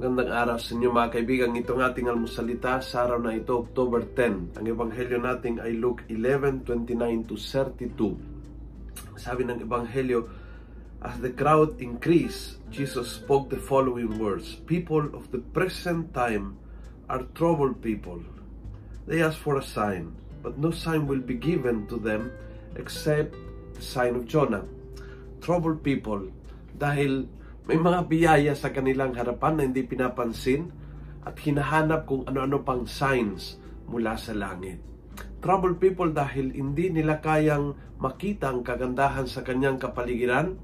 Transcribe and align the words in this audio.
Magandang 0.00 0.32
araw 0.32 0.56
sa 0.56 0.72
inyo 0.72 0.96
mga 0.96 1.12
kaibigan. 1.12 1.60
Itong 1.60 1.84
ating 1.84 2.08
almusalita 2.08 2.80
sa 2.80 3.04
araw 3.04 3.20
na 3.20 3.36
ito, 3.36 3.52
October 3.52 4.00
10. 4.00 4.56
Ang 4.56 4.64
ebanghelyo 4.64 5.20
natin 5.20 5.60
ay 5.60 5.76
Luke 5.76 6.08
11:29 6.08 7.28
to 7.28 7.36
32. 7.36 8.16
Sabi 9.20 9.44
ng 9.44 9.60
ebanghelyo, 9.60 10.24
As 11.04 11.20
the 11.20 11.28
crowd 11.36 11.76
increased, 11.84 12.64
Jesus 12.72 13.12
spoke 13.12 13.52
the 13.52 13.60
following 13.60 14.16
words, 14.16 14.56
People 14.64 15.04
of 15.12 15.28
the 15.36 15.44
present 15.52 16.16
time 16.16 16.56
are 17.12 17.28
troubled 17.36 17.84
people. 17.84 18.24
They 19.04 19.20
ask 19.20 19.36
for 19.36 19.60
a 19.60 19.68
sign, 19.68 20.16
but 20.40 20.56
no 20.56 20.72
sign 20.72 21.04
will 21.04 21.20
be 21.20 21.36
given 21.36 21.84
to 21.92 22.00
them 22.00 22.32
except 22.72 23.36
the 23.76 23.84
sign 23.84 24.16
of 24.16 24.24
Jonah. 24.24 24.64
Troubled 25.44 25.84
people, 25.84 26.32
dahil 26.80 27.28
may 27.68 27.76
mga 27.76 28.00
biyaya 28.08 28.52
sa 28.56 28.72
kanilang 28.72 29.12
harapan 29.12 29.52
na 29.58 29.62
hindi 29.68 29.84
pinapansin 29.84 30.70
at 31.24 31.36
hinahanap 31.36 32.08
kung 32.08 32.24
ano-ano 32.24 32.64
pang 32.64 32.88
signs 32.88 33.60
mula 33.90 34.16
sa 34.16 34.32
langit. 34.32 34.80
Troubled 35.40 35.80
people 35.80 36.08
dahil 36.12 36.52
hindi 36.52 36.88
nila 36.88 37.20
kayang 37.20 37.76
makita 38.00 38.48
ang 38.52 38.64
kagandahan 38.64 39.28
sa 39.28 39.44
kanyang 39.44 39.76
kapaligiran 39.76 40.56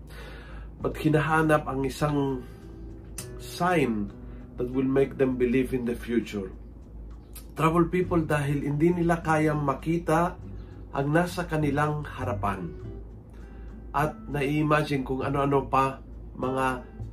but 0.80 0.96
hinahanap 0.96 1.64
ang 1.68 1.84
isang 1.84 2.44
sign 3.36 4.08
that 4.56 4.68
will 4.72 4.88
make 4.88 5.20
them 5.20 5.36
believe 5.36 5.76
in 5.76 5.84
the 5.84 5.96
future. 5.96 6.48
Troubled 7.56 7.92
people 7.92 8.20
dahil 8.24 8.64
hindi 8.64 8.92
nila 8.92 9.20
kayang 9.20 9.60
makita 9.64 10.36
ang 10.96 11.06
nasa 11.12 11.44
kanilang 11.44 12.04
harapan 12.04 12.72
at 13.96 14.12
na-imagine 14.28 15.04
kung 15.04 15.24
ano-ano 15.24 15.64
pa 15.68 16.00
mga 16.36 16.66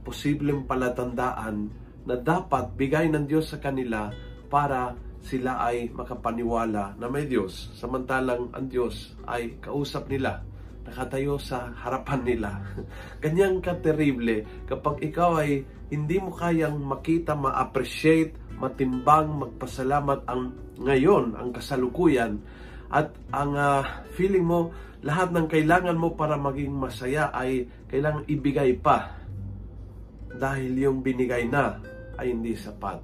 posibleng 0.03 0.67
palatandaan 0.67 1.71
na 2.03 2.15
dapat 2.19 2.75
bigay 2.75 3.07
ng 3.07 3.25
Diyos 3.25 3.55
sa 3.55 3.57
kanila 3.63 4.11
para 4.51 4.93
sila 5.23 5.63
ay 5.63 5.87
makapaniwala 5.95 6.99
na 6.99 7.07
may 7.07 7.25
Diyos. 7.25 7.71
Samantalang 7.79 8.51
ang 8.51 8.67
Diyos 8.67 9.15
ay 9.23 9.55
kausap 9.63 10.11
nila, 10.11 10.43
nakatayo 10.83 11.39
sa 11.39 11.71
harapan 11.71 12.21
nila. 12.27 12.51
Ganyang 13.23 13.63
katerible 13.63 14.67
kapag 14.67 14.99
ikaw 14.99 15.39
ay 15.39 15.63
hindi 15.87 16.19
mo 16.19 16.35
kayang 16.35 16.75
makita, 16.83 17.39
ma-appreciate, 17.39 18.35
matimbang, 18.59 19.31
magpasalamat 19.39 20.27
ang 20.27 20.51
ngayon, 20.83 21.39
ang 21.39 21.55
kasalukuyan, 21.55 22.43
at 22.93 23.09
ang 23.33 23.57
uh, 23.57 23.81
feeling 24.13 24.45
mo, 24.45 24.69
lahat 25.01 25.33
ng 25.33 25.49
kailangan 25.49 25.97
mo 25.97 26.13
para 26.13 26.37
maging 26.37 26.69
masaya 26.69 27.33
ay 27.33 27.65
kailangang 27.89 28.29
ibigay 28.29 28.77
pa 28.77 29.17
dahil 30.29 30.77
yung 30.77 31.01
binigay 31.01 31.49
na 31.49 31.81
ay 32.21 32.29
hindi 32.29 32.53
sapat. 32.53 33.01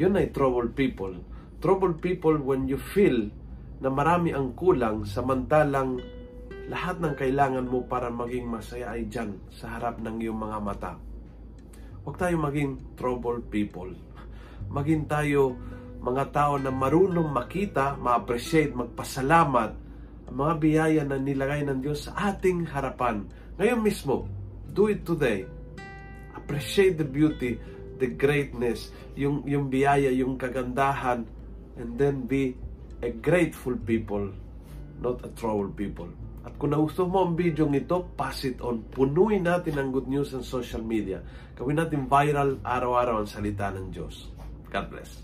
Yun 0.00 0.16
ay 0.16 0.32
troubled 0.32 0.72
people. 0.72 1.12
Troubled 1.60 2.00
people 2.00 2.40
when 2.40 2.64
you 2.64 2.80
feel 2.80 3.28
na 3.84 3.92
marami 3.92 4.32
ang 4.32 4.56
kulang 4.56 5.04
samantalang 5.04 6.00
lahat 6.72 6.96
ng 6.96 7.12
kailangan 7.12 7.68
mo 7.68 7.84
para 7.84 8.08
maging 8.08 8.48
masaya 8.48 8.96
ay 8.96 9.04
dyan 9.04 9.36
sa 9.52 9.76
harap 9.76 10.00
ng 10.00 10.16
iyong 10.16 10.40
mga 10.40 10.58
mata. 10.64 10.92
Huwag 12.08 12.16
tayo 12.16 12.40
maging 12.40 12.96
troubled 12.96 13.52
people. 13.52 13.92
Maging 14.72 15.04
tayo 15.04 15.60
mga 16.04 16.24
tao 16.30 16.54
na 16.60 16.68
marunong 16.68 17.32
makita, 17.32 17.96
ma-appreciate, 17.96 18.76
magpasalamat 18.76 19.70
ang 20.28 20.36
mga 20.36 20.54
biyaya 20.60 21.02
na 21.08 21.16
nilagay 21.16 21.64
ng 21.64 21.80
Diyos 21.80 22.12
sa 22.12 22.32
ating 22.32 22.68
harapan. 22.68 23.24
Ngayon 23.56 23.80
mismo, 23.80 24.28
do 24.68 24.92
it 24.92 25.00
today 25.08 25.48
appreciate 26.44 27.00
the 27.00 27.08
beauty, 27.08 27.56
the 27.96 28.12
greatness, 28.12 28.92
yung, 29.16 29.46
yung 29.48 29.72
biyaya, 29.72 30.12
yung 30.12 30.36
kagandahan, 30.36 31.24
and 31.80 31.96
then 31.96 32.28
be 32.28 32.52
a 33.00 33.08
grateful 33.08 33.72
people, 33.88 34.28
not 35.00 35.24
a 35.24 35.30
troubled 35.32 35.72
people. 35.72 36.12
At 36.44 36.60
kung 36.60 36.76
nagustuhan 36.76 37.08
mo 37.08 37.24
ang 37.24 37.32
video 37.32 37.64
ito, 37.72 38.04
pass 38.12 38.44
it 38.44 38.60
on. 38.60 38.84
Punuin 38.92 39.48
natin 39.48 39.80
ang 39.80 39.88
good 39.88 40.04
news 40.04 40.36
sa 40.36 40.44
social 40.44 40.84
media. 40.84 41.24
Gawin 41.56 41.80
natin 41.80 42.04
viral 42.04 42.60
araw-araw 42.60 43.24
ang 43.24 43.28
salita 43.30 43.72
ng 43.72 43.88
Diyos. 43.88 44.28
God 44.68 44.92
bless. 44.92 45.23